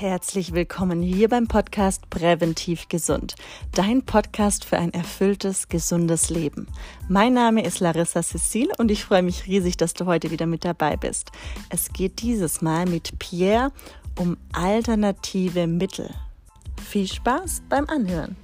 [0.00, 3.34] herzlich willkommen hier beim Podcast Präventiv Gesund,
[3.72, 6.68] dein Podcast für ein erfülltes, gesundes Leben.
[7.10, 10.64] Mein Name ist Larissa Cecil und ich freue mich riesig, dass du heute wieder mit
[10.64, 11.32] dabei bist.
[11.68, 13.72] Es geht dieses Mal mit Pierre
[14.18, 16.08] um alternative Mittel.
[16.82, 18.36] Viel Spaß beim Anhören.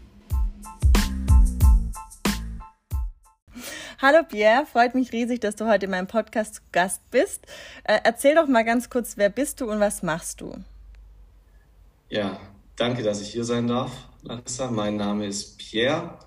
[4.02, 7.46] Hallo Pierre, freut mich riesig, dass du heute in meinem Podcast zu Gast bist.
[7.84, 10.54] Äh, erzähl doch mal ganz kurz, wer bist du und was machst du?
[12.08, 12.38] Ja,
[12.76, 13.90] danke, dass ich hier sein darf,
[14.22, 14.70] Larissa.
[14.70, 16.20] Mein Name ist Pierre.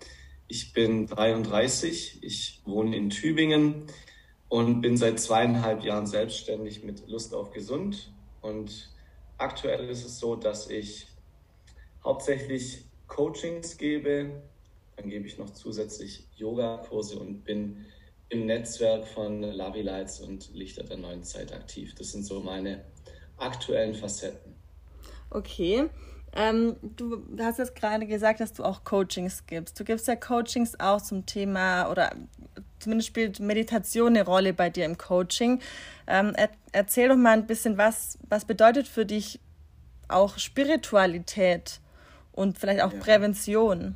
[0.50, 2.22] Ich bin 33.
[2.22, 3.86] Ich wohne in Tübingen
[4.50, 8.12] und bin seit zweieinhalb Jahren selbstständig mit Lust auf Gesund.
[8.42, 8.90] Und
[9.38, 11.08] aktuell ist es so, dass ich
[12.04, 14.44] hauptsächlich Coachings gebe.
[14.98, 17.86] Dann gebe ich noch zusätzlich Yoga-Kurse und bin
[18.28, 21.96] im Netzwerk von Lavi Lights und Lichter der neuen Zeit aktiv.
[21.96, 22.84] Das sind so meine
[23.38, 24.59] aktuellen Facetten.
[25.30, 25.90] Okay.
[26.34, 29.80] Ähm, du hast jetzt gerade gesagt, dass du auch Coachings gibst.
[29.80, 32.16] Du gibst ja Coachings auch zum Thema oder
[32.80, 35.60] zumindest spielt Meditation eine Rolle bei dir im Coaching.
[36.08, 39.40] Ähm, er, erzähl doch mal ein bisschen, was, was bedeutet für dich
[40.08, 41.80] auch Spiritualität
[42.32, 43.00] und vielleicht auch ja.
[43.00, 43.96] Prävention?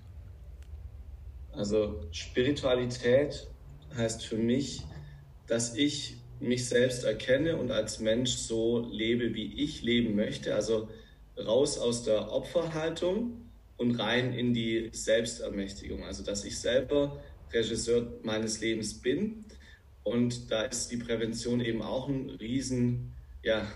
[1.55, 3.47] Also Spiritualität
[3.95, 4.81] heißt für mich,
[5.47, 10.55] dass ich mich selbst erkenne und als Mensch so lebe, wie ich leben möchte.
[10.55, 10.89] Also
[11.37, 13.41] raus aus der Opferhaltung
[13.77, 16.03] und rein in die Selbstermächtigung.
[16.03, 17.19] Also, dass ich selber
[17.51, 19.45] Regisseur meines Lebens bin.
[20.03, 23.67] Und da ist die Prävention eben auch ein riesen ja,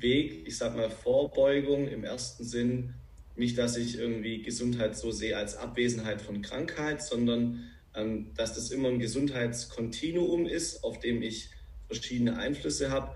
[0.00, 2.94] ich sag mal Vorbeugung im ersten Sinn.
[3.36, 7.64] Nicht, dass ich irgendwie Gesundheit so sehe als Abwesenheit von Krankheit, sondern
[7.94, 11.50] ähm, dass das immer ein Gesundheitskontinuum ist, auf dem ich
[11.86, 13.14] verschiedene Einflüsse habe.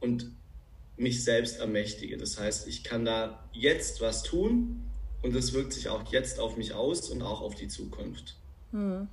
[0.00, 0.32] Und
[0.96, 2.16] mich selbst ermächtige.
[2.16, 4.82] Das heißt, ich kann da jetzt was tun
[5.22, 8.36] und das wirkt sich auch jetzt auf mich aus und auch auf die Zukunft.
[8.72, 9.08] Hm.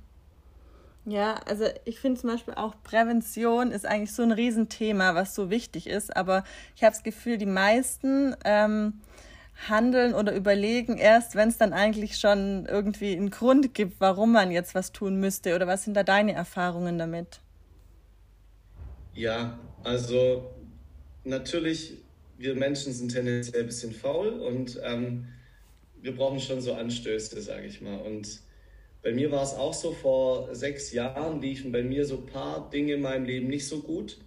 [1.04, 5.50] Ja, also ich finde zum Beispiel auch Prävention ist eigentlich so ein Riesenthema, was so
[5.50, 6.16] wichtig ist.
[6.16, 6.44] Aber
[6.76, 9.00] ich habe das Gefühl, die meisten ähm,
[9.68, 14.52] handeln oder überlegen erst, wenn es dann eigentlich schon irgendwie einen Grund gibt, warum man
[14.52, 15.56] jetzt was tun müsste.
[15.56, 17.40] Oder was sind da deine Erfahrungen damit?
[19.12, 20.52] Ja, also
[21.24, 21.98] natürlich,
[22.38, 25.28] wir Menschen sind tendenziell ein bisschen faul und ähm,
[26.00, 28.00] wir brauchen schon so Anstöße, sage ich mal.
[28.00, 28.40] Und
[29.02, 32.70] bei mir war es auch so, vor sechs Jahren liefen bei mir so ein paar
[32.70, 34.18] Dinge in meinem Leben nicht so gut.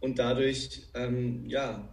[0.00, 1.88] Und dadurch, ähm, ja,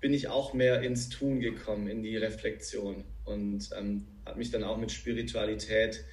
[0.00, 4.64] bin ich auch mehr ins Tun gekommen, in die Reflexion und ähm, habe mich dann
[4.64, 6.04] auch mit Spiritualität,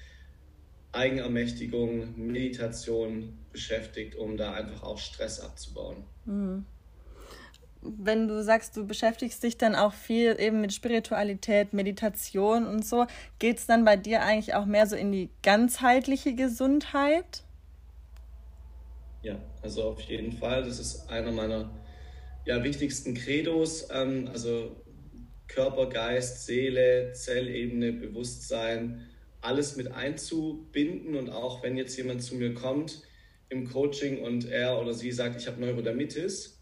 [0.92, 6.04] Eigenermächtigung, Meditation beschäftigt, um da einfach auch Stress abzubauen.
[6.26, 6.66] Mhm
[7.82, 13.06] wenn du sagst, du beschäftigst dich dann auch viel eben mit Spiritualität, Meditation und so,
[13.40, 17.44] geht es dann bei dir eigentlich auch mehr so in die ganzheitliche Gesundheit?
[19.22, 20.64] Ja, also auf jeden Fall.
[20.64, 21.70] Das ist einer meiner
[22.46, 23.88] ja, wichtigsten Credos.
[23.92, 24.76] Ähm, also
[25.48, 29.08] Körper, Geist, Seele, Zellebene, Bewusstsein,
[29.42, 31.16] alles mit einzubinden.
[31.16, 33.04] Und auch wenn jetzt jemand zu mir kommt
[33.50, 36.59] im Coaching und er oder sie sagt, ich habe Neurodermitis,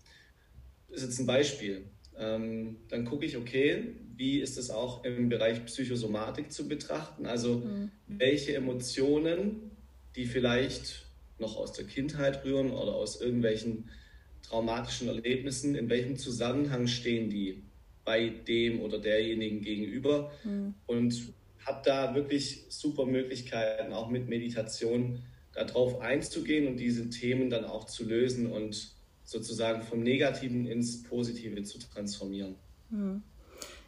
[0.89, 1.85] ist jetzt ein Beispiel.
[2.17, 7.25] Ähm, dann gucke ich, okay, wie ist es auch im Bereich Psychosomatik zu betrachten?
[7.25, 7.91] Also mhm.
[8.07, 9.71] welche Emotionen,
[10.15, 11.05] die vielleicht
[11.39, 13.89] noch aus der Kindheit rühren oder aus irgendwelchen
[14.41, 17.63] traumatischen Erlebnissen, in welchem Zusammenhang stehen die
[18.03, 20.31] bei dem oder derjenigen gegenüber?
[20.43, 20.73] Mhm.
[20.87, 21.33] Und
[21.65, 25.23] habe da wirklich super Möglichkeiten, auch mit Meditation
[25.53, 28.96] darauf einzugehen und diese Themen dann auch zu lösen und
[29.27, 32.55] sozusagen vom Negativen ins Positive zu transformieren.
[32.89, 33.21] Hm.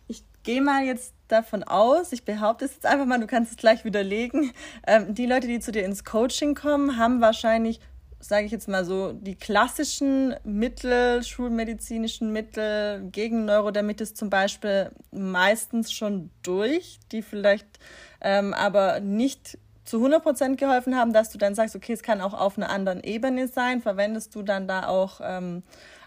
[0.07, 3.57] Ich gehe mal jetzt davon aus, ich behaupte es jetzt einfach mal, du kannst es
[3.57, 4.51] gleich widerlegen.
[4.85, 7.79] Ähm, die Leute, die zu dir ins Coaching kommen, haben wahrscheinlich,
[8.19, 15.93] sage ich jetzt mal so, die klassischen Mittel, schulmedizinischen Mittel gegen Neurodermitis zum Beispiel meistens
[15.93, 17.79] schon durch, die vielleicht
[18.19, 19.57] ähm, aber nicht
[19.89, 23.03] zu 100% geholfen haben, dass du dann sagst, okay, es kann auch auf einer anderen
[23.03, 23.81] Ebene sein.
[23.81, 25.63] Verwendest du dann da auch ähm,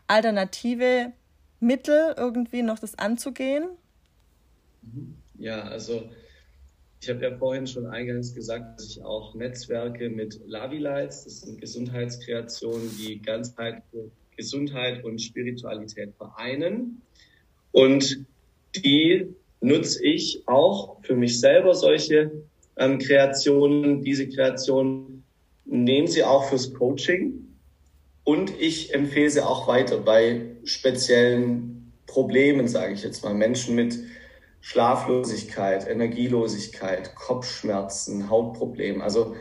[0.07, 1.13] alternative
[1.59, 3.69] Mittel, irgendwie noch das anzugehen?
[4.83, 5.17] Mhm.
[5.37, 6.09] Ja, also
[7.01, 11.61] ich habe ja vorhin schon eingangs gesagt, dass ich auch Netzwerke mit Lavi-Lights, das sind
[11.61, 17.03] Gesundheitskreationen, die ganzheitliche Gesundheit und Spiritualität vereinen.
[17.73, 18.25] Und
[18.77, 22.31] die nutze ich auch für mich selber solche
[22.77, 24.03] ähm, Kreationen.
[24.03, 25.25] Diese Kreationen
[25.65, 27.57] nehmen sie auch fürs Coaching
[28.25, 33.99] und ich empfehle sie auch weiter bei speziellen Problemen, sage ich jetzt mal, Menschen mit
[34.61, 39.03] Schlaflosigkeit, Energielosigkeit, Kopfschmerzen, Hautproblemen.
[39.03, 39.35] Also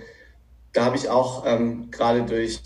[0.73, 2.59] da habe ich auch ähm, gerade durch,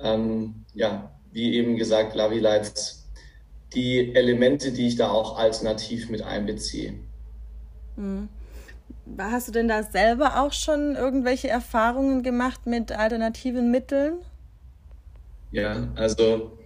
[0.00, 3.08] ähm, ja, wie eben gesagt, Lavi Lights,
[3.74, 6.94] die Elemente, die ich da auch alternativ mit einbeziehe.
[7.96, 8.28] Mhm.
[9.18, 14.14] Hast du denn da selber auch schon irgendwelche Erfahrungen gemacht mit alternativen Mitteln?
[15.50, 16.58] Ja, also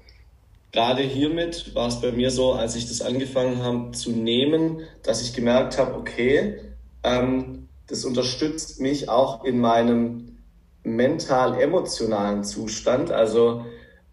[0.72, 5.20] gerade hiermit war es bei mir so, als ich das angefangen habe zu nehmen, dass
[5.20, 6.60] ich gemerkt habe, okay,
[7.02, 10.38] ähm, das unterstützt mich auch in meinem
[10.84, 13.10] mental-emotionalen Zustand.
[13.10, 13.64] Also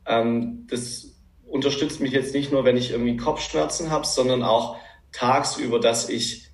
[0.05, 4.77] ähm, das unterstützt mich jetzt nicht nur, wenn ich irgendwie Kopfschmerzen habe, sondern auch
[5.11, 6.44] tagsüber, dass ich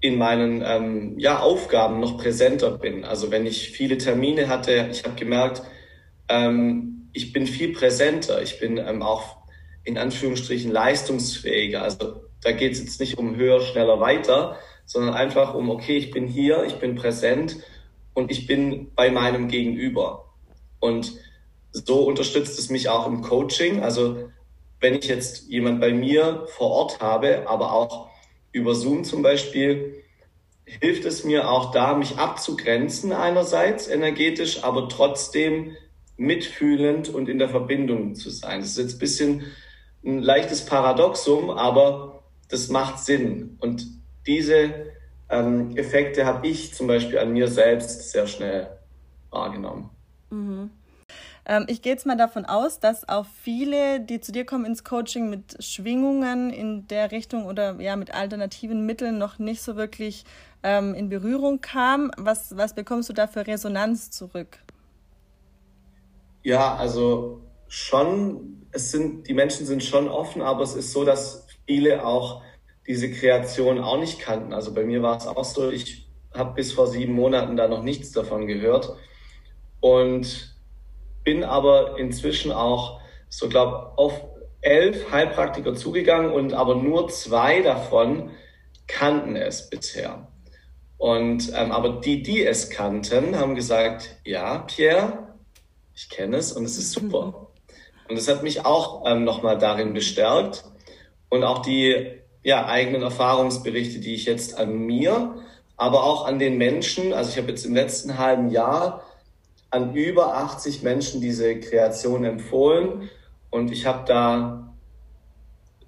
[0.00, 3.04] in meinen ähm, ja, Aufgaben noch präsenter bin.
[3.04, 5.62] Also wenn ich viele Termine hatte, ich habe gemerkt,
[6.28, 9.36] ähm, ich bin viel präsenter, ich bin ähm, auch
[9.84, 11.82] in Anführungsstrichen leistungsfähiger.
[11.82, 14.56] Also da geht es jetzt nicht um höher, schneller, weiter,
[14.86, 17.56] sondern einfach um, okay, ich bin hier, ich bin präsent
[18.14, 20.32] und ich bin bei meinem Gegenüber.
[20.78, 21.12] Und
[21.72, 23.82] so unterstützt es mich auch im Coaching.
[23.82, 24.30] Also
[24.80, 28.09] wenn ich jetzt jemand bei mir vor Ort habe, aber auch
[28.52, 30.02] über Zoom zum Beispiel,
[30.64, 35.76] hilft es mir auch da, mich abzugrenzen einerseits energetisch, aber trotzdem
[36.16, 38.60] mitfühlend und in der Verbindung zu sein.
[38.60, 39.42] Das ist jetzt ein bisschen
[40.04, 43.56] ein leichtes Paradoxum, aber das macht Sinn.
[43.60, 43.86] Und
[44.26, 44.74] diese
[45.28, 48.68] ähm, Effekte habe ich zum Beispiel an mir selbst sehr schnell
[49.30, 49.90] wahrgenommen.
[50.30, 50.70] Mhm.
[51.50, 54.84] Ähm, ich gehe jetzt mal davon aus, dass auch viele, die zu dir kommen ins
[54.84, 60.24] Coaching mit Schwingungen in der Richtung oder ja mit alternativen Mitteln noch nicht so wirklich
[60.62, 62.12] ähm, in Berührung kamen.
[62.16, 64.58] Was, was bekommst du da für Resonanz zurück?
[66.44, 71.48] Ja, also schon, es sind, die Menschen sind schon offen, aber es ist so, dass
[71.66, 72.42] viele auch
[72.86, 74.52] diese Kreation auch nicht kannten.
[74.52, 77.82] Also bei mir war es auch so, ich habe bis vor sieben Monaten da noch
[77.82, 78.94] nichts davon gehört
[79.80, 80.59] und
[81.24, 84.24] bin aber inzwischen auch so, glaube auf
[84.60, 88.30] elf Heilpraktiker zugegangen und aber nur zwei davon
[88.86, 90.28] kannten es bisher.
[90.98, 95.36] Und ähm, aber die, die es kannten, haben gesagt, ja, Pierre,
[95.94, 97.48] ich kenne es und es ist super.
[98.08, 100.64] Und es hat mich auch ähm, nochmal darin bestärkt
[101.30, 105.36] und auch die ja, eigenen Erfahrungsberichte, die ich jetzt an mir,
[105.76, 109.02] aber auch an den Menschen, also ich habe jetzt im letzten halben Jahr
[109.70, 113.08] an über 80 Menschen diese Kreation empfohlen
[113.50, 114.72] und ich habe da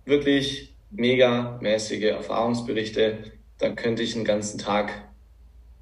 [0.05, 3.33] wirklich mega mäßige Erfahrungsberichte.
[3.59, 4.93] Da könnte ich einen ganzen Tag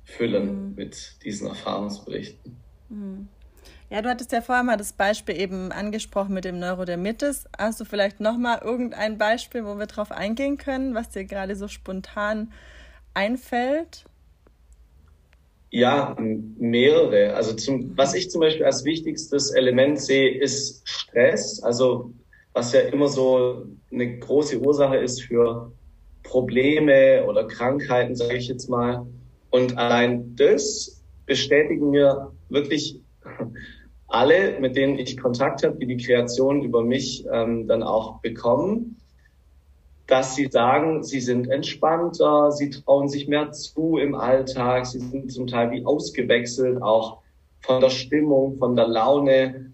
[0.05, 0.75] füllen mhm.
[0.76, 2.56] mit diesen Erfahrungsberichten.
[2.88, 3.29] Mhm.
[3.91, 7.47] Ja, du hattest ja vorher mal das Beispiel eben angesprochen mit dem Neurodermitis.
[7.58, 11.56] Hast du vielleicht noch mal irgendein Beispiel, wo wir drauf eingehen können, was dir gerade
[11.56, 12.52] so spontan
[13.14, 14.05] einfällt?
[15.71, 17.35] Ja, mehrere.
[17.35, 21.63] Also zum, was ich zum Beispiel als wichtigstes Element sehe, ist Stress.
[21.63, 22.13] Also
[22.53, 25.73] was ja immer so eine große Ursache ist für
[26.25, 29.07] Probleme oder Krankheiten, sage ich jetzt mal.
[29.51, 32.99] Und allein das bestätigen mir wirklich
[34.09, 39.00] alle, mit denen ich Kontakt habe, die die Kreation über mich ähm, dann auch bekommen,
[40.11, 45.31] dass sie sagen, sie sind entspannter, sie trauen sich mehr zu im Alltag, sie sind
[45.33, 47.19] zum Teil wie ausgewechselt, auch
[47.61, 49.73] von der Stimmung, von der Laune.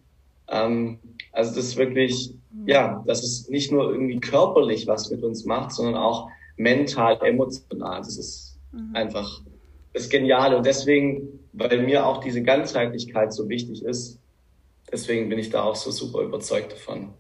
[0.49, 0.99] Ähm,
[1.33, 2.35] also das ist wirklich,
[2.67, 7.99] ja, das ist nicht nur irgendwie körperlich was mit uns macht, sondern auch mental, emotional.
[7.99, 8.95] Das ist mhm.
[8.95, 9.41] einfach
[9.95, 10.59] das Geniale.
[10.59, 14.19] Und deswegen, weil mir auch diese Ganzheitlichkeit so wichtig ist,
[14.93, 17.15] deswegen bin ich da auch so super überzeugt davon.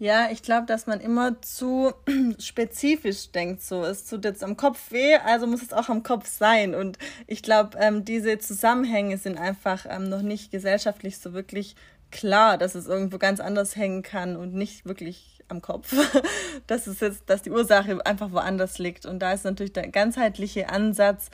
[0.00, 1.92] Ja, ich glaube, dass man immer zu
[2.38, 3.62] spezifisch denkt.
[3.62, 6.74] So, es tut jetzt am Kopf weh, also muss es auch am Kopf sein.
[6.74, 11.74] Und ich glaube, ähm, diese Zusammenhänge sind einfach ähm, noch nicht gesellschaftlich so wirklich
[12.12, 15.92] klar, dass es irgendwo ganz anders hängen kann und nicht wirklich am Kopf.
[16.68, 19.04] dass es jetzt, dass die Ursache einfach woanders liegt.
[19.04, 21.28] Und da ist natürlich der ganzheitliche Ansatz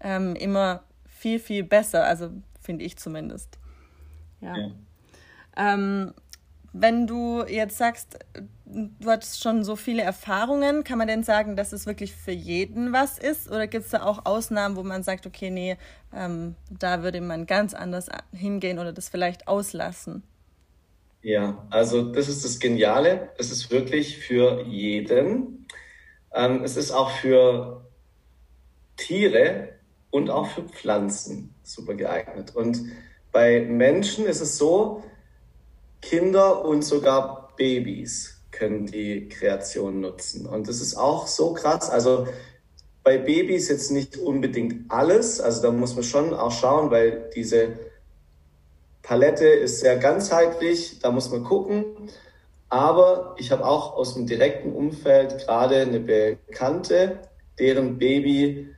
[0.00, 2.04] ähm, immer viel, viel besser.
[2.04, 3.58] Also finde ich zumindest.
[4.40, 4.56] Ja.
[4.56, 4.70] ja.
[5.56, 6.14] Ähm,
[6.80, 8.18] wenn du jetzt sagst,
[8.64, 12.92] du hattest schon so viele Erfahrungen, kann man denn sagen, dass es wirklich für jeden
[12.92, 13.50] was ist?
[13.50, 15.76] Oder gibt es da auch Ausnahmen, wo man sagt, okay, nee,
[16.14, 20.22] ähm, da würde man ganz anders hingehen oder das vielleicht auslassen?
[21.22, 23.30] Ja, also das ist das Geniale.
[23.38, 25.66] Es ist wirklich für jeden.
[26.32, 27.84] Ähm, es ist auch für
[28.96, 29.70] Tiere
[30.10, 32.54] und auch für Pflanzen super geeignet.
[32.54, 32.80] Und
[33.32, 35.02] bei Menschen ist es so,
[36.00, 40.46] Kinder und sogar Babys können die Kreation nutzen.
[40.46, 41.90] Und das ist auch so krass.
[41.90, 42.26] Also
[43.02, 45.40] bei Babys jetzt nicht unbedingt alles.
[45.40, 47.78] Also da muss man schon auch schauen, weil diese
[49.02, 50.98] Palette ist sehr ganzheitlich.
[51.00, 51.84] Da muss man gucken.
[52.68, 57.20] Aber ich habe auch aus dem direkten Umfeld gerade eine Bekannte,
[57.58, 58.74] deren Baby,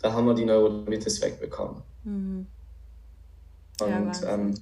[0.00, 1.82] da haben wir die Neurodermitis wegbekommen.
[2.04, 2.46] Mhm.
[3.80, 4.54] Und ja, ähm,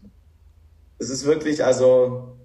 [0.98, 2.36] es ist wirklich, also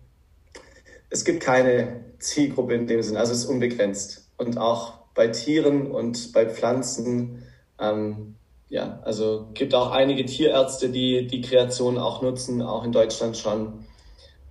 [1.09, 4.29] es gibt keine Zielgruppe in dem Sinn, also es ist unbegrenzt.
[4.37, 7.43] Und auch bei Tieren und bei Pflanzen,
[7.79, 8.35] ähm,
[8.69, 13.85] ja, also gibt auch einige Tierärzte, die die Kreation auch nutzen, auch in Deutschland schon.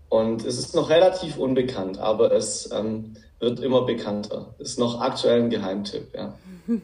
[0.08, 4.54] Und es ist noch relativ unbekannt, aber es ähm, wird immer bekannter.
[4.58, 6.34] Ist noch aktuell ein Geheimtipp, ja.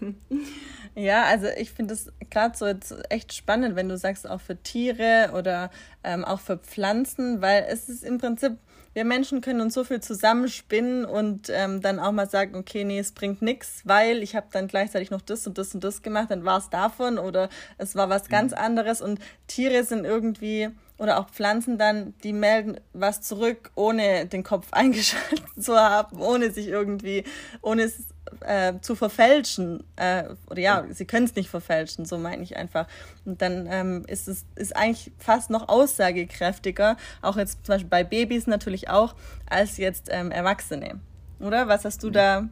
[0.96, 4.56] Ja, also ich finde es gerade so jetzt echt spannend, wenn du sagst, auch für
[4.62, 5.70] Tiere oder
[6.04, 8.52] ähm, auch für Pflanzen, weil es ist im Prinzip,
[8.92, 13.00] wir Menschen können uns so viel zusammenspinnen und ähm, dann auch mal sagen, okay, nee,
[13.00, 16.30] es bringt nichts, weil ich habe dann gleichzeitig noch das und das und das gemacht,
[16.30, 18.58] dann war es davon oder es war was ganz mhm.
[18.58, 24.44] anderes und Tiere sind irgendwie oder auch Pflanzen dann, die melden was zurück, ohne den
[24.44, 27.24] Kopf eingeschaltet zu haben, ohne sich irgendwie,
[27.62, 28.06] ohne es
[28.40, 29.84] äh, zu verfälschen.
[29.96, 32.86] Äh, oder ja, sie können es nicht verfälschen, so meine ich einfach.
[33.24, 38.04] Und dann ähm, ist es ist eigentlich fast noch aussagekräftiger, auch jetzt zum Beispiel bei
[38.04, 39.14] Babys natürlich auch,
[39.46, 41.00] als jetzt ähm, Erwachsene.
[41.40, 41.68] Oder?
[41.68, 42.48] Was hast du da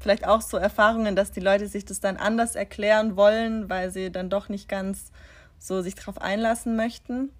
[0.00, 4.10] vielleicht auch so Erfahrungen, dass die Leute sich das dann anders erklären wollen, weil sie
[4.10, 5.12] dann doch nicht ganz
[5.58, 7.30] so sich darauf einlassen möchten?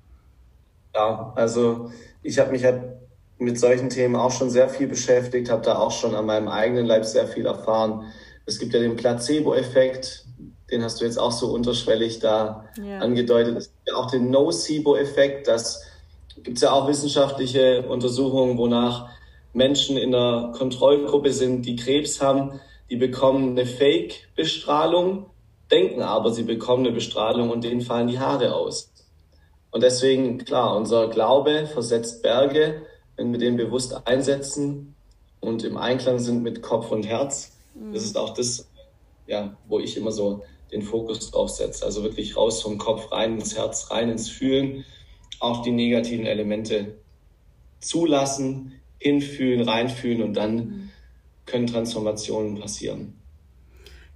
[0.95, 1.91] Ja, also
[2.23, 2.83] ich habe mich halt
[3.39, 6.87] mit solchen Themen auch schon sehr viel beschäftigt, habe da auch schon an meinem eigenen
[6.87, 8.13] Leib sehr viel erfahren.
[8.47, 10.25] Es gibt ja den Placebo-Effekt,
[10.71, 12.99] den hast du jetzt auch so unterschwellig da ja.
[12.99, 13.57] angedeutet.
[13.57, 15.83] Es gibt ja auch den Nocebo-Effekt, das
[16.43, 19.09] gibt es ja auch wissenschaftliche Untersuchungen, wonach
[19.53, 22.61] Menschen in einer Kontrollgruppe sind, die Krebs haben,
[22.91, 25.27] die bekommen eine Fake-Bestrahlung,
[25.71, 28.93] denken aber, sie bekommen eine Bestrahlung und denen fallen die Haare aus.
[29.75, 32.83] Und deswegen, klar, unser Glaube versetzt Berge,
[33.17, 34.95] wenn wir den bewusst einsetzen
[35.41, 37.57] und im Einklang sind mit Kopf und Herz.
[37.75, 37.93] Mhm.
[37.93, 38.69] Das ist auch das,
[39.27, 41.85] ja, wo ich immer so den Fokus drauf setze.
[41.85, 44.85] Also wirklich raus vom Kopf, rein ins Herz, rein ins Fühlen,
[45.41, 46.95] auch die negativen Elemente
[47.81, 50.91] zulassen, hinfühlen, reinfühlen und dann mhm.
[51.47, 53.21] können Transformationen passieren.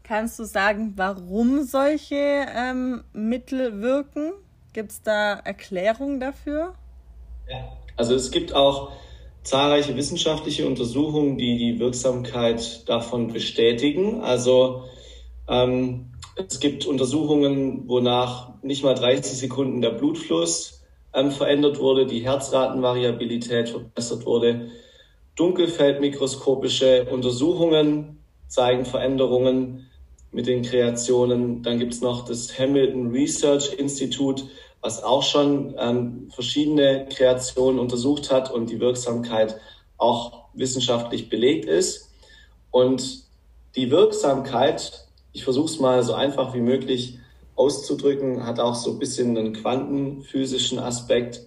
[0.05, 4.35] Kannst du sagen, warum solche ähm, Mittel wirken?
[4.79, 6.73] Gibt es da Erklärungen dafür?
[7.51, 8.93] Ja, also es gibt auch
[9.43, 14.21] zahlreiche wissenschaftliche Untersuchungen, die die Wirksamkeit davon bestätigen.
[14.21, 14.85] Also
[15.49, 22.21] ähm, es gibt Untersuchungen, wonach nicht mal 30 Sekunden der Blutfluss ähm, verändert wurde, die
[22.21, 24.71] Herzratenvariabilität verbessert wurde.
[25.35, 29.89] Dunkelfeldmikroskopische Untersuchungen zeigen Veränderungen
[30.33, 31.63] mit den Kreationen.
[31.63, 34.45] Dann gibt es noch das Hamilton Research Institute,
[34.81, 39.57] was auch schon ähm, verschiedene Kreationen untersucht hat und die Wirksamkeit
[39.97, 42.11] auch wissenschaftlich belegt ist.
[42.71, 43.25] Und
[43.75, 47.19] die Wirksamkeit, ich versuche es mal so einfach wie möglich
[47.57, 51.47] auszudrücken, hat auch so ein bisschen einen quantenphysischen Aspekt.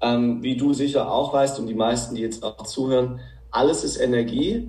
[0.00, 3.96] Ähm, wie du sicher auch weißt und die meisten, die jetzt auch zuhören, alles ist
[3.96, 4.68] Energie.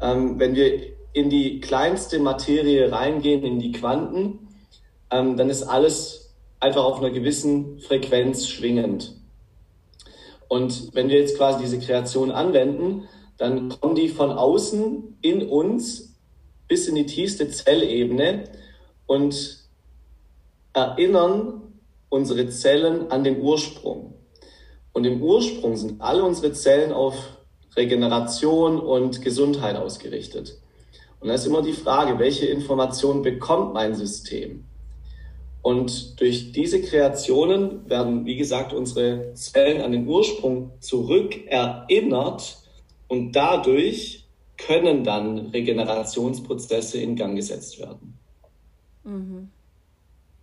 [0.00, 0.80] Ähm, wenn wir
[1.12, 4.48] in die kleinste Materie reingehen, in die Quanten,
[5.10, 6.29] ähm, dann ist alles
[6.60, 9.16] einfach auf einer gewissen Frequenz schwingend.
[10.48, 16.14] Und wenn wir jetzt quasi diese Kreation anwenden, dann kommen die von außen in uns
[16.68, 18.44] bis in die tiefste Zellebene
[19.06, 19.58] und
[20.72, 21.62] erinnern
[22.10, 24.14] unsere Zellen an den Ursprung.
[24.92, 27.14] Und im Ursprung sind alle unsere Zellen auf
[27.76, 30.58] Regeneration und Gesundheit ausgerichtet.
[31.20, 34.64] Und da ist immer die Frage, welche Information bekommt mein System?
[35.62, 42.58] Und durch diese Kreationen werden, wie gesagt, unsere Zellen an den Ursprung zurückerinnert
[43.08, 44.26] und dadurch
[44.56, 48.18] können dann Regenerationsprozesse in Gang gesetzt werden.
[49.04, 49.50] Mhm.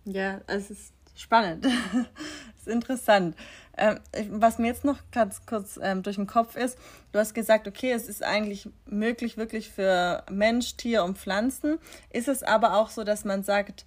[0.04, 1.66] Ja, es ist spannend.
[2.56, 3.36] es ist interessant.
[3.76, 6.78] Ähm, was mir jetzt noch ganz kurz ähm, durch den Kopf ist,
[7.12, 11.78] du hast gesagt, okay, es ist eigentlich möglich wirklich für Mensch, Tier und Pflanzen.
[12.10, 13.86] Ist es aber auch so, dass man sagt,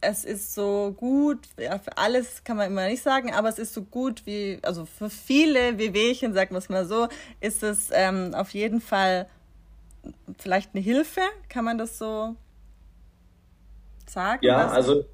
[0.00, 3.74] es ist so gut, ja, für alles kann man immer nicht sagen, aber es ist
[3.74, 7.08] so gut wie, also für viele Wehwehchen, sagen wir es mal so,
[7.40, 9.26] ist es ähm, auf jeden Fall
[10.38, 12.36] vielleicht eine Hilfe, kann man das so
[14.06, 14.44] sagen?
[14.44, 15.04] Ja, also,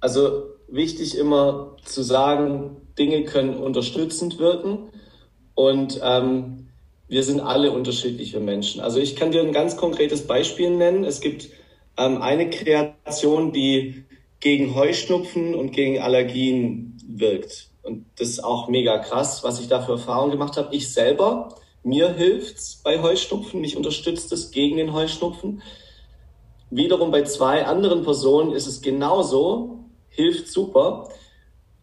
[0.00, 4.90] also wichtig immer zu sagen, Dinge können unterstützend wirken
[5.54, 6.68] und ähm,
[7.08, 8.80] wir sind alle unterschiedliche Menschen.
[8.80, 11.04] Also ich kann dir ein ganz konkretes Beispiel nennen.
[11.04, 11.50] Es gibt
[11.98, 14.04] ähm, eine Kreation, die
[14.42, 17.70] gegen Heuschnupfen und gegen Allergien wirkt.
[17.82, 20.74] Und das ist auch mega krass, was ich da für Erfahrungen gemacht habe.
[20.74, 21.48] Ich selber,
[21.84, 25.62] mir hilft's bei Heuschnupfen, mich unterstützt es gegen den Heuschnupfen.
[26.70, 31.08] Wiederum bei zwei anderen Personen ist es genauso, hilft super.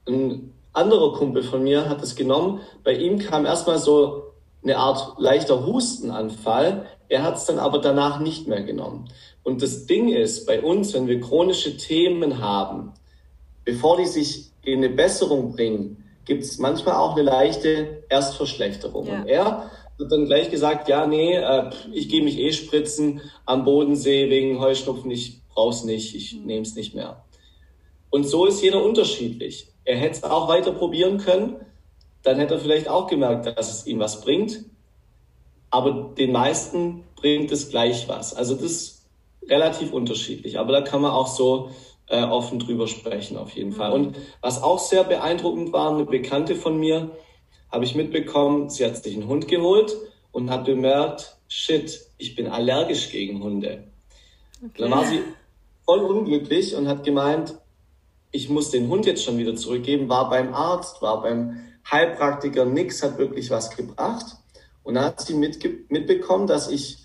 [0.05, 2.59] Ein anderer Kumpel von mir hat es genommen.
[2.83, 6.87] Bei ihm kam erstmal so eine Art leichter Hustenanfall.
[7.09, 9.09] Er hat es dann aber danach nicht mehr genommen.
[9.43, 12.93] Und das Ding ist, bei uns, wenn wir chronische Themen haben,
[13.65, 19.07] bevor die sich in eine Besserung bringen, gibt es manchmal auch eine leichte Erstverschlechterung.
[19.07, 19.21] Ja.
[19.21, 19.71] Und er hat
[20.11, 25.09] dann gleich gesagt, ja, nee, äh, ich gehe mich eh spritzen am Bodensee wegen Heuschnupfen,
[25.09, 26.45] ich brauch's nicht, ich mhm.
[26.45, 27.23] nehme es nicht mehr.
[28.11, 29.67] Und so ist jeder unterschiedlich.
[29.83, 31.57] Er hätte es auch weiter probieren können,
[32.23, 34.65] dann hätte er vielleicht auch gemerkt, dass es ihm was bringt.
[35.71, 38.33] Aber den meisten bringt es gleich was.
[38.33, 39.05] Also das ist
[39.47, 40.57] relativ unterschiedlich.
[40.59, 41.69] Aber da kann man auch so
[42.07, 43.91] äh, offen drüber sprechen, auf jeden Fall.
[43.91, 47.11] Und was auch sehr beeindruckend war, eine Bekannte von mir,
[47.71, 49.95] habe ich mitbekommen, sie hat sich einen Hund geholt
[50.31, 53.83] und hat bemerkt, shit, ich bin allergisch gegen Hunde.
[54.61, 54.71] Okay.
[54.77, 55.21] Dann war sie
[55.85, 57.55] voll unglücklich und hat gemeint,
[58.31, 63.01] ich muss den Hund jetzt schon wieder zurückgeben, war beim Arzt, war beim Heilpraktiker, nix
[63.01, 64.37] hat wirklich was gebracht.
[64.89, 66.97] Und dann hat sie mitbekommen, dass ich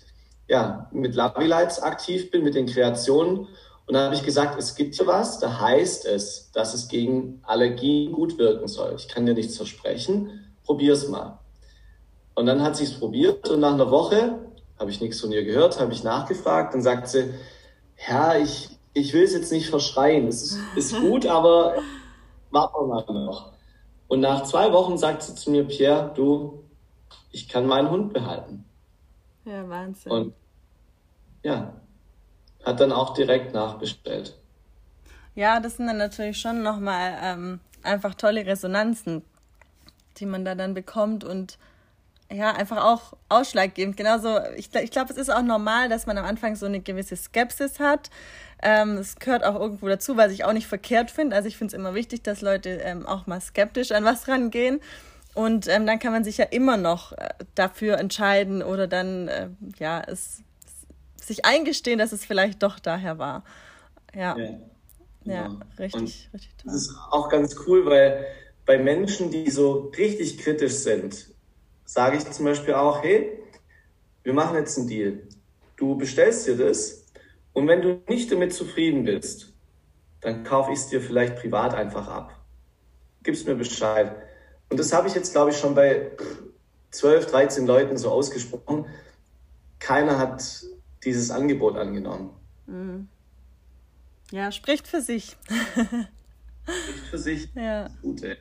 [0.47, 3.41] ja mit Labilights aktiv bin, mit den Kreationen.
[3.85, 7.43] Und dann habe ich gesagt, es gibt hier was, da heißt es, dass es gegen
[7.43, 8.95] Allergien gut wirken soll.
[8.97, 11.37] Ich kann dir nichts versprechen, probier's mal.
[12.33, 14.39] Und dann hat sie es probiert und nach einer Woche
[14.79, 17.35] habe ich nichts von ihr gehört, habe ich nachgefragt, dann sagt sie,
[18.09, 21.75] ja, ich, ich will es jetzt nicht verschreien, es ist, ist gut, aber
[22.49, 23.51] warten wir mal noch.
[24.07, 26.64] Und nach zwei Wochen sagt sie zu mir, Pierre, du,
[27.35, 28.63] ich kann meinen Hund behalten.
[29.43, 30.09] Ja, Wahnsinn.
[30.09, 30.33] Und
[31.43, 31.73] ja,
[32.63, 34.37] hat dann auch direkt nachbestellt.
[35.35, 39.21] Ja, das sind dann natürlich schon nochmal ähm, einfach tolle Resonanzen,
[40.15, 41.57] die man da dann bekommt und
[42.31, 43.97] ja, einfach auch ausschlaggebend.
[43.97, 47.17] Genauso, ich, ich glaube, es ist auch normal, dass man am Anfang so eine gewisse
[47.17, 48.11] Skepsis hat.
[48.63, 51.35] Ähm, es gehört auch irgendwo dazu, was ich auch nicht verkehrt finde.
[51.35, 54.79] Also ich finde es immer wichtig, dass Leute ähm, auch mal skeptisch an was rangehen.
[55.35, 59.49] Und ähm, dann kann man sich ja immer noch äh, dafür entscheiden oder dann, äh,
[59.77, 60.41] ja, es,
[61.21, 63.43] sich eingestehen, dass es vielleicht doch daher war.
[64.13, 64.37] Ja.
[64.37, 64.53] Ja,
[65.25, 66.71] ja richtig, Und richtig toll.
[66.71, 68.25] Das ist auch ganz cool, weil
[68.65, 71.27] bei Menschen, die so richtig kritisch sind,
[71.83, 73.37] sage ich zum Beispiel auch, hey,
[74.23, 75.19] wir machen jetzt einen Deal.
[75.75, 77.05] Du bestellst dir das
[77.53, 79.53] und wenn du nicht damit zufrieden bist,
[80.21, 82.39] dann kaufe ich es dir vielleicht privat einfach ab.
[83.21, 84.15] Gib's mir Bescheid.
[84.69, 86.11] Und das habe ich jetzt, glaube ich, schon bei
[86.91, 88.85] 12, 13 Leuten so ausgesprochen.
[89.79, 90.65] Keiner hat
[91.03, 92.31] dieses Angebot angenommen.
[92.65, 93.07] Mhm.
[94.31, 95.37] Ja, spricht für sich.
[96.63, 97.49] spricht für sich.
[97.55, 97.89] Ja.
[98.01, 98.37] Gute.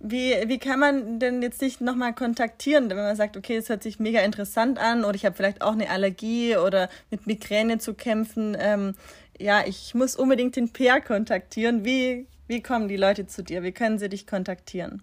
[0.00, 3.82] Wie, wie kann man denn jetzt dich nochmal kontaktieren, wenn man sagt, okay, es hört
[3.82, 7.94] sich mega interessant an oder ich habe vielleicht auch eine Allergie oder mit Migräne zu
[7.94, 8.56] kämpfen.
[8.58, 8.94] Ähm,
[9.40, 11.84] ja, ich muss unbedingt den PR kontaktieren.
[11.84, 13.64] Wie, wie kommen die Leute zu dir?
[13.64, 15.02] Wie können sie dich kontaktieren?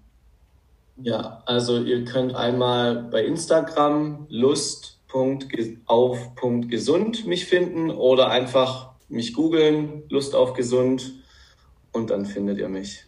[0.97, 10.33] Ja, also ihr könnt einmal bei Instagram lust.auf.gesund mich finden oder einfach mich googeln, Lust
[10.35, 11.11] auf gesund
[11.91, 13.03] und dann findet ihr mich.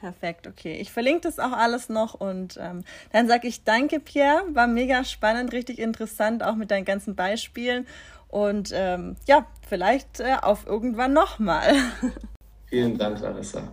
[0.00, 0.76] Perfekt, okay.
[0.80, 4.42] Ich verlinke das auch alles noch und ähm, dann sage ich danke, Pierre.
[4.52, 7.86] War mega spannend, richtig interessant, auch mit deinen ganzen Beispielen.
[8.28, 11.72] Und ähm, ja, vielleicht äh, auf irgendwann nochmal.
[12.66, 13.72] Vielen Dank, Larissa.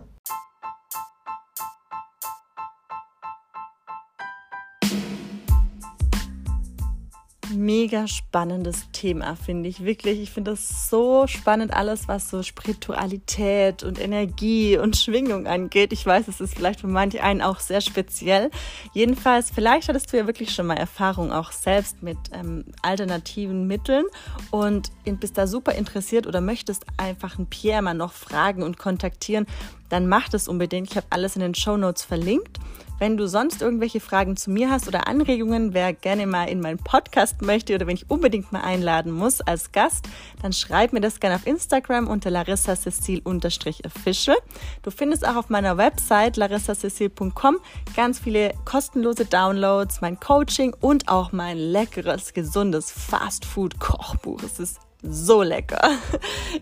[7.64, 9.84] Mega spannendes Thema, finde ich.
[9.84, 15.92] Wirklich, ich finde das so spannend, alles, was so Spiritualität und Energie und Schwingung angeht.
[15.92, 18.50] Ich weiß, es ist vielleicht für manche einen auch sehr speziell.
[18.92, 24.04] Jedenfalls, vielleicht hattest du ja wirklich schon mal Erfahrung auch selbst mit ähm, alternativen Mitteln
[24.50, 29.46] und bist da super interessiert oder möchtest einfach einen Pierre mal noch fragen und kontaktieren,
[29.92, 30.90] dann mach das unbedingt.
[30.90, 32.58] Ich habe alles in den Show Notes verlinkt.
[32.98, 36.78] Wenn du sonst irgendwelche Fragen zu mir hast oder Anregungen, wer gerne mal in meinen
[36.78, 40.08] Podcast möchte oder wenn ich unbedingt mal einladen muss als Gast,
[40.40, 44.36] dann schreib mir das gerne auf Instagram unter larissacecil-official.
[44.82, 47.58] Du findest auch auf meiner Website larissacecil.com
[47.96, 54.42] ganz viele kostenlose Downloads, mein Coaching und auch mein leckeres, gesundes Fastfood-Kochbuch.
[54.44, 55.80] Es ist so lecker.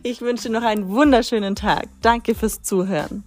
[0.02, 1.88] Ich wünsche noch einen wunderschönen Tag.
[2.00, 3.24] Danke fürs Zuhören.